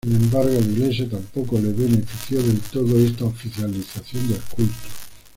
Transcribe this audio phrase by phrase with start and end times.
[0.03, 4.87] Sin embargo a la Iglesia tampoco le benefició del todo esta oficialización del culto.